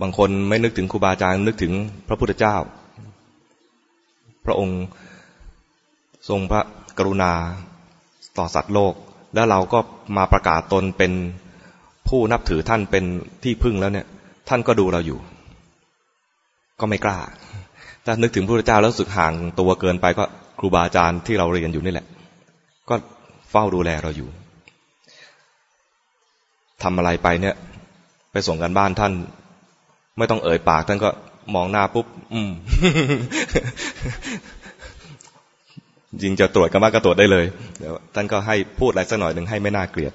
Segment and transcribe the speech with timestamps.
[0.00, 1.72] บางคนไม่นึกถึงครูบาอาจารย์นึกถึง
[2.08, 2.56] พระพุทธเจ้า
[4.46, 4.80] พระองค์
[6.28, 6.62] ทรงพระ
[6.98, 7.32] กรุณา
[8.38, 8.94] ต่อสัตว์โลก
[9.34, 9.78] แล้วเราก็
[10.16, 11.12] มาประกาศตนเป็น
[12.08, 13.04] ผู้นับถือท่านเป็น
[13.42, 14.06] ที่พึ่งแล้วเนี่ย
[14.48, 15.18] ท่านก็ดูเราอยู่
[16.80, 17.18] ก็ไม่กล้า
[18.04, 20.24] ถ้านึกถึงพระพุทธเจ้าแล้วสึกห่างตัวเกินไปก็
[20.58, 22.06] ครูบาอาจารย์ที่เราเรียนอยู่นี่แหละ
[22.88, 22.94] ก็
[23.50, 24.28] เฝ้าดูแลเราอยู่
[26.82, 27.54] ทำอะไรไปเนี่ย
[28.32, 29.12] ไปส่งกันบ้านท่าน
[30.20, 31.08] ไม่ต้องเอ่ยปากท่านก็
[31.54, 32.50] มองหน้าปุ๊บ อืม
[36.22, 37.44] จริงจะตรวจกันมากก็ตรวจได้เลย
[37.78, 40.12] เดี๋ยวท่านก็ให้พูดอะไรสักหน่อยหนึ่งให้ไม่น่าเกลียด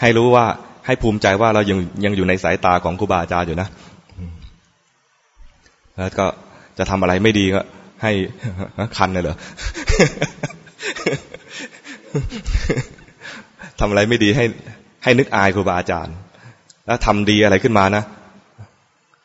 [0.00, 0.46] ให้รู้ว่า
[0.86, 3.68] ให้ภูมิใจว่าเรายังยังอยู่ในสายตาของครูบาอาจารย์อยู่นะ
[5.98, 6.26] แล้วก็
[6.78, 7.60] จะทำอะไรไม่ดีก็
[8.02, 8.12] ให้
[8.96, 9.36] คันเลยเหรอ
[13.80, 14.44] ทำอะไรไม่ดีให้
[15.04, 16.14] ให้นึกอายครูบาอาจารย์
[16.86, 18.02] แล้วทำดีอะไรขึ้นมานะ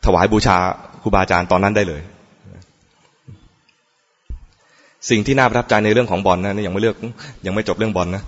[0.05, 0.57] ถวายบูชา
[1.01, 2.01] ครูบาอาจารย์ตอนนั้นได้เลย
[5.09, 6.95] สิ่งที่น่าประทับใจในเรื่องของบอลนะยังไม่เลือก
[7.45, 8.23] ยังไม่จบเรื่องบอลนะ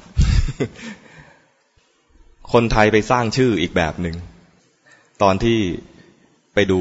[2.54, 4.16] คนไทยไปสร้างชื่ออีกแบบหนึ่ง
[5.24, 5.58] ตอนที่
[6.54, 6.80] ไปดู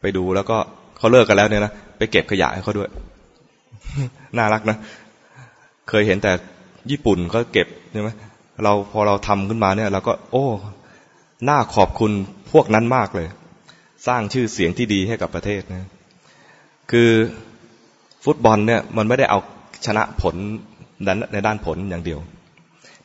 [0.00, 0.56] ไปดูแล้วก็
[0.98, 2.90] เขาเลิกกันแล้วเนี่ยนะไปเก็บขยะให้เขาด้วย
[4.38, 4.76] น่ารักนะ
[5.88, 6.32] เคยเห็นแต่
[6.90, 8.10] ญี่ปุ่นเขาเก็บใช่ไหม
[8.64, 10.44] เราพอเราทำขึ้นมาเนี่ยเราก็ โอ้
[11.48, 12.12] น่าขอบคุณ
[12.52, 13.28] พวกนั้นมากเลย
[14.06, 15.88] สร้างชื่อเสียงที่ดีให้กับประเทศนะ
[16.90, 17.10] คือ
[18.24, 19.38] ฟุตบอลเนี่ยมันไม่ได้เอา
[19.86, 20.34] ชนะผล
[21.32, 22.20] ในด้านผลอย่างเดียว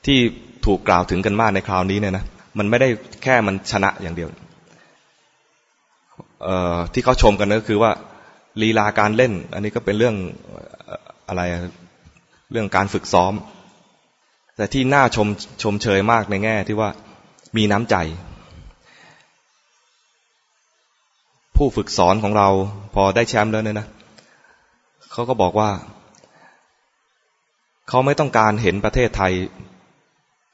[0.05, 0.17] ที่
[0.65, 2.25] ถูกกล่าวถึงกันมากในคราวนี้เนี่ยนะ
[2.57, 2.89] มันไม่ได้
[3.23, 4.29] แค่มันชนะอย่างเดียว
[6.93, 7.91] ที่เขาชมกันก็คือว่า
[8.61, 10.15] ลีลาการเล่น อันนี้ก็เป็นเรื่อง
[11.27, 11.41] อะไร
[12.51, 13.33] เรื่องการฝึกซ้อม
[14.55, 15.27] แต่ที่น่าชม
[15.63, 16.89] ชมเชยมากในแง่ที่ว่า
[17.57, 17.95] มีน้ำใจ
[21.57, 22.49] ผู้ฝึกสอนของเรา
[22.95, 23.87] พอได้แชมป์แล้วเนี่ยนะ
[25.11, 25.69] เขาก็บอกว่า
[27.89, 29.33] เขาไม่ต้องการเห็นประเทศไทย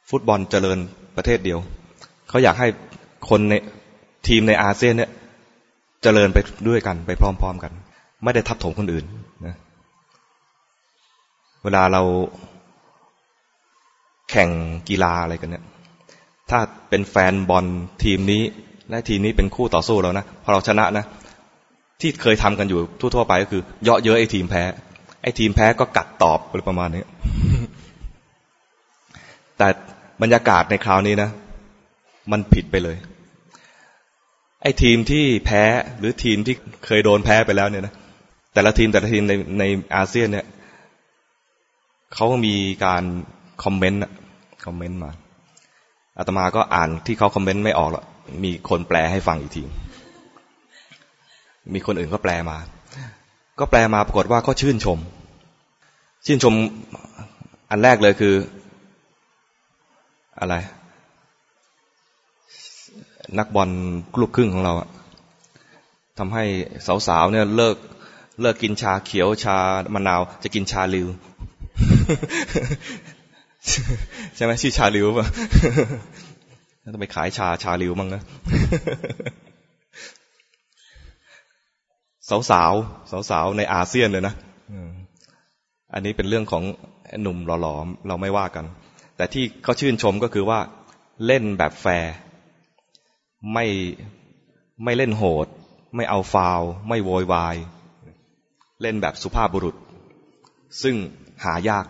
[0.09, 0.80] ฟุตบอลเจริญ
[1.18, 1.59] ประเทศเดียว
[2.30, 2.68] เขาอยากให้
[3.30, 3.53] คนใน
[4.28, 5.12] ทีมในอาเซียนเนี่ย
[6.03, 6.38] เจริญไป
[6.68, 7.72] ด้วยกันไปพร้อม ๆ กัน
[8.24, 9.06] ไม่ได้ทับถมคนอื่น
[9.46, 9.56] นะ
[11.63, 12.03] เวลาเรา
[14.30, 14.50] แข่ง
[14.90, 15.63] กีฬาอะไรกันเนี่ย
[16.50, 16.59] ถ้า
[16.90, 17.66] เป็นแฟนบอล
[18.03, 18.44] ทีมนี้
[18.89, 21.05] และทีมนี้เป็นคู่ต่อสู้แล้วนะพอเราชนะนะ
[22.01, 24.63] ที่เคยทำกันอยู่ทั่วๆไปก็คือ เยาะเย้ยไอ้ทีมแพ้
[25.23, 27.03] ไอ้ทีมแพ้ก็กัดตอบอะไรประมาณนี้
[29.57, 29.67] แต่
[30.21, 31.29] บรรยากาศในคราวนี้นะ
[32.31, 32.97] มันผิดไปเลย
[34.61, 35.63] ไอ้ทีมที่แพ้
[36.00, 36.55] หรือทีมที่
[36.85, 37.94] เคยโดนแพ้ไปแล้วเนี่ยนะ
[38.53, 39.63] แต่ละทีมแต่ละทีมในใน
[39.95, 40.45] อาเซียนเนี่ย
[42.13, 42.55] เขามี
[42.85, 43.03] การ
[43.63, 44.01] คอมเมนต์
[44.65, 45.11] คอมเมนต์มา
[46.18, 48.06] อาตมาก็อ่านที่เขาคอมเมนต์ไม่ออกหรอก
[48.44, 49.63] มีคนแปลให้ฟังอีกที
[51.74, 52.57] มีคนอื่นก็แปลมา
[53.59, 55.00] ก็แปลมาปรากฏว่าเขาชื่นชม
[56.25, 56.53] ชื่นชม
[57.69, 58.35] อันแรกเลยคือ
[60.40, 60.56] อะไร
[63.38, 63.69] นักบอล
[64.19, 64.74] ลูกครึ่งของเรา
[66.18, 66.44] ทำให้
[67.07, 67.78] สาวๆเนี่ยเลิก
[68.41, 69.57] เลิกกินชาเขียวชา
[69.94, 71.07] มะนาว จะกินชาลิว
[74.35, 75.28] ใช่ไหมชื่อชาลิวป่ะ
[76.94, 78.22] ต้องไปขายชาชาลิวมั้งนะ
[82.29, 82.74] สาวสาว
[83.12, 84.34] สาวสาวในอาเซียนเลยนะ
[85.94, 86.63] อันนี้เป็นเรื่องของ
[87.22, 88.66] หนุ่มหล่อๆเราไม่ว่ากัน
[89.18, 90.59] แต่ที่เขาชื่นชมก็คือว่า
[91.25, 92.13] เล่นแบบแฟร์
[93.53, 93.66] ไม่
[94.84, 95.47] ไม่เล่นโหด
[95.95, 97.56] ไม่เอาฟาว ไม่โวยวาย
[98.81, 99.75] เล่นแบบสุภาพบุรุษ
[100.81, 100.95] ซึ่ง
[101.44, 101.85] หายาก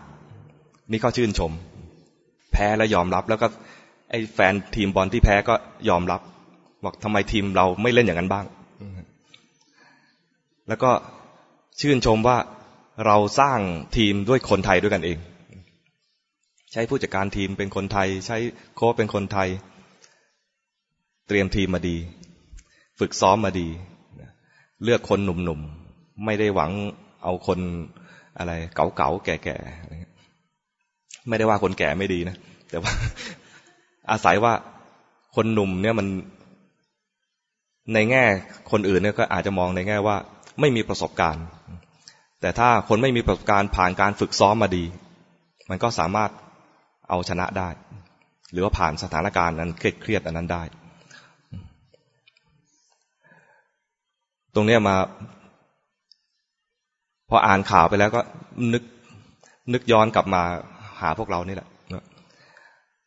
[0.94, 1.52] นี่ก็ชื่นชม
[2.52, 3.48] แพ้แล้วยอมรับแล้วก็
[4.12, 5.56] ไอ้แฟนทีมบอลที่แพ้ก็
[5.90, 6.22] ยอมรับ
[6.84, 8.46] บอกทำไมทีมเราไม่เล่นอย่างนั้นบ้าง
[10.68, 10.92] แล้วก็
[11.82, 12.38] ชื่นชมว่า
[13.06, 13.60] เราสร้าง
[13.98, 15.18] ทีมด้วยคนไทยด้วยกันเอง
[16.72, 18.38] ใช้ผู้จัดการทีมเป็นคนไทย ใช้
[18.76, 19.50] โค้ชเป็นคนไทย
[21.28, 21.98] เตรียมทีมมาดี
[23.00, 23.68] ฝึกซ้อมมาดี
[24.84, 26.72] เลือกคนหนุ่มๆ ไม่ได้หวัง
[27.24, 27.60] เอาคน
[28.38, 30.03] อะไรเก๋าๆแก่ๆ
[31.30, 32.38] ไม่ได้ว่าคนแก่ไม่ดีนะ
[32.70, 32.92] แต่ว่า
[34.12, 34.54] อาศัยว่า
[35.36, 36.08] คนหนุ่มเนี่ยมัน
[37.94, 38.24] ในแง่
[38.72, 40.18] คนอื่นเนี่ยก็อาจจะมองในแง่ว่า
[40.60, 41.46] ไม่มีประสบการณ์
[42.42, 44.86] แต่ถ้าคนไม่มีประสบการณ์ผ่านการฝึกซ้อมมาดี
[45.70, 46.32] มันก็สามารถ
[47.10, 47.70] เอาชนะได้
[48.52, 50.64] หรือว่าผ่านสถานการณ์นั้นเครียดๆอันนั้นได้
[54.56, 54.96] ตรงเนี้มา
[57.30, 58.22] พออ่านข่าวไปแล้วก็
[58.74, 58.84] นึก
[59.74, 60.44] นึกย้อนกลับมา
[61.00, 61.68] หาพวกเรานี่แหละ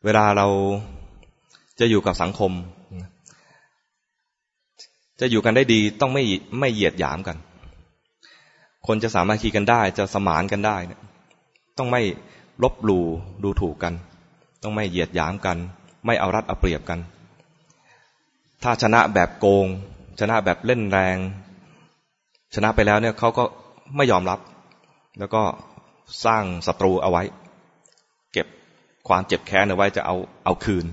[0.04, 0.46] เวลาเรา
[1.80, 2.52] จะอยู่กับสังคม
[5.20, 6.24] จะอยู่กันได้ดีต้องไม่
[6.60, 7.36] ไม่เหยียดหยามกัน
[8.86, 11.00] คนจะสามารถคีกันได้ จะสมานกันได้เนี่ย
[11.78, 12.02] ต้องไม่
[12.62, 13.04] ลบหลู่
[13.42, 13.94] ดูถูกกัน
[14.62, 15.56] ต้องไม่เหยียดหยามกัน
[16.06, 17.00] ไม่เอารัดเอาเปรียบกัน
[18.62, 19.66] ถ้าชนะแบบโกง
[20.20, 21.16] ชนะแบบเล่นแรง
[22.54, 23.44] ชนะไปแล้วเนี่ยเขาก็
[23.96, 24.38] ไม่ยอมรับ
[25.18, 25.42] แล้วก็
[26.24, 27.22] สร้างศัตรูเอาไว้
[29.08, 30.86] ความเจ็บแค้นเอาไว้จะเอาเอาคืน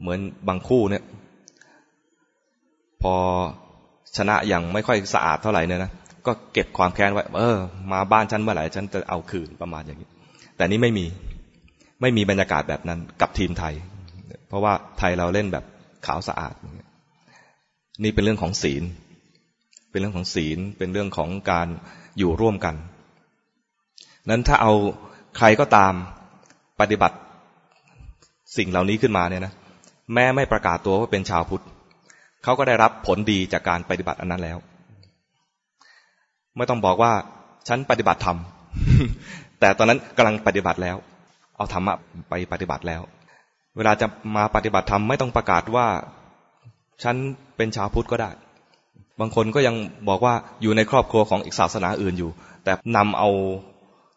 [0.00, 1.04] เหมือนบางคู่เนี่ย
[3.02, 3.14] พอ
[4.16, 5.92] ชนะอย่างไม่ค่อยสะอาดเท่าไหร่เนี่ยนะ
[6.26, 7.58] ก็เก็บความแค้นไว้เออ
[7.92, 10.08] มาบ้านฉันเมื่อไหร่ฉันจะเอาคืนประมาณอย่างนี้
[10.56, 11.06] แต่นี้ไม่มี
[12.00, 13.74] ไม่มีบรรยากาศแบบนั้นกับทีมไทย
[14.48, 15.64] เพราะว่าไทยเราเล่นแบบ
[16.06, 16.54] ขาวสะอาด
[18.02, 18.82] นี่เป็นเรื่องของศีล
[19.90, 21.68] เป็นเรื่องของศีลเป็นเรื่องของการ
[22.18, 22.74] อยู่ร่วมกัน
[24.30, 24.72] นั้นถ้าเอา
[25.36, 25.94] ใครก็ตาม
[26.82, 27.16] ปฏิบัติ
[28.56, 29.52] สิ่งเหล่านี้ขึ้นมาเนี่ยนะ
[30.14, 31.64] แม้ไม่ประกาศตัวว่าเป็นชาวพุทธ
[32.44, 34.58] เขาก็ได้รับผลดีจากการปฏิบัติอันนั้นแล้ว
[36.56, 37.12] ไม่ต้องบอกว่า
[37.68, 38.38] ฉันปฏิบัติธรรม
[39.60, 40.96] แต่ตอนนั้นกำลังปฏิบัติแล้ว
[41.56, 41.94] เอาธรรมะ
[42.28, 43.00] ไปปฏิบัติแล้ว
[43.76, 44.06] เวลาจะ
[44.36, 45.86] มาปฏิบัติธรรมไม่ต้องประกาศว่า
[47.02, 47.16] ฉัน
[47.56, 48.30] เป็นชาวพุทธก็ได้
[49.20, 49.76] บางคนก็ยัง
[50.08, 52.30] บอกว่าอยู่ในครอบครัวของอีกศาสนาอื่นอยู่
[52.64, 53.30] แต่นำเอา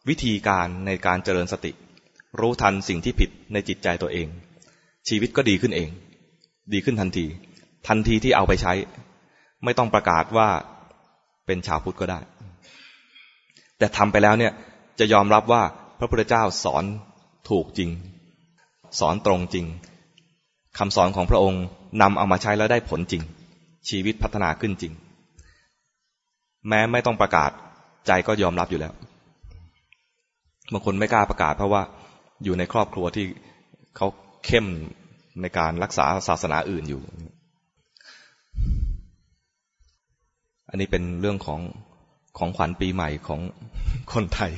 [0.10, 1.72] วิธีการในการเจริญสติ
[2.40, 4.28] รู้ทันสิ่งที่ผิดในจิตใจตัวเอง
[5.08, 5.90] ชีวิตก็ดีขึ้นเอง
[6.74, 7.26] ดีขึ้นทันที
[7.88, 8.74] ทันทีที่เอาไปใช้
[9.64, 10.50] ไม่ต้องประกาศว่า
[11.46, 12.20] เป็นชาวพุทธก็ได้
[13.78, 14.54] แต่ทำไปแล้วเนี่ย
[15.00, 15.62] จะยอมรับว่า
[16.00, 16.84] พระพุทธเจ้าสอน
[17.50, 17.90] ถูกจริง
[19.00, 19.66] สอนตรงจริง
[20.78, 21.64] คำสอนของพระองค์
[22.02, 23.24] นำเอามาใช้แล้วได้ผลจริง
[23.90, 24.94] ชีวิตพัฒนาขึ้นจริง
[26.68, 27.52] แม้ไม่ต้องประกาศ
[28.08, 28.94] ใจก็ยอมรับอยู่แล้ว
[30.72, 31.82] บางคนไม่กล้าประกาศเพราะว่า
[32.44, 33.26] อยู่ในครอบครัวที่
[33.96, 34.08] เขา
[34.46, 34.66] เข้ม
[35.42, 37.02] ในการรักษาศาสนาอื่นอยู่
[40.70, 41.62] อันนี้เป็นเรื่องของ
[42.38, 43.42] ของขวัญปีใหม่ของ
[44.14, 44.52] คนไทย